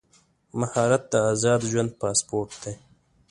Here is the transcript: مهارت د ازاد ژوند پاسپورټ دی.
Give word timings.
مهارت 0.59 1.03
د 1.11 1.15
ازاد 1.31 1.61
ژوند 1.71 1.91
پاسپورټ 2.01 2.49
دی. 2.63 2.73